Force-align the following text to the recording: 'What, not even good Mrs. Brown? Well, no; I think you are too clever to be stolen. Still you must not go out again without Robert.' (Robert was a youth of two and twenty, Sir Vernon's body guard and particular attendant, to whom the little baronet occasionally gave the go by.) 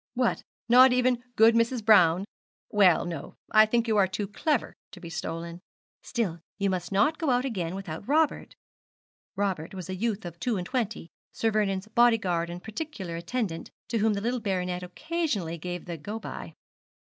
'What, 0.15 0.41
not 0.67 0.91
even 0.93 1.23
good 1.35 1.53
Mrs. 1.53 1.85
Brown? 1.85 2.25
Well, 2.71 3.05
no; 3.05 3.35
I 3.51 3.67
think 3.67 3.87
you 3.87 3.97
are 3.97 4.07
too 4.07 4.27
clever 4.27 4.73
to 4.93 4.99
be 4.99 5.11
stolen. 5.11 5.59
Still 6.01 6.39
you 6.57 6.71
must 6.71 6.91
not 6.91 7.19
go 7.19 7.29
out 7.29 7.45
again 7.45 7.75
without 7.75 8.07
Robert.' 8.07 8.55
(Robert 9.35 9.75
was 9.75 9.91
a 9.91 9.95
youth 9.95 10.25
of 10.25 10.39
two 10.39 10.57
and 10.57 10.65
twenty, 10.65 11.11
Sir 11.31 11.51
Vernon's 11.51 11.87
body 11.87 12.17
guard 12.17 12.49
and 12.49 12.63
particular 12.63 13.15
attendant, 13.15 13.69
to 13.89 13.99
whom 13.99 14.13
the 14.15 14.21
little 14.21 14.39
baronet 14.41 14.81
occasionally 14.81 15.59
gave 15.59 15.85
the 15.85 15.97
go 15.97 16.17
by.) 16.17 16.55